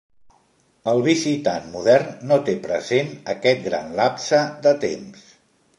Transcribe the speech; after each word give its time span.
El 0.93 1.01
visitant 1.07 1.67
modern 1.75 2.09
no 2.31 2.41
té 2.49 2.57
present 2.65 3.15
aquest 3.35 3.63
gran 3.69 3.95
lapse 4.03 4.43
de 4.67 4.75
temps. 4.89 5.29